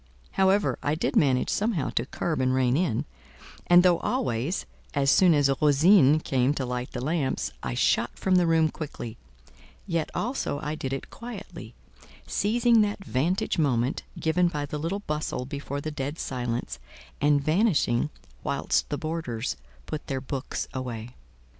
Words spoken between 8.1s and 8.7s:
from the room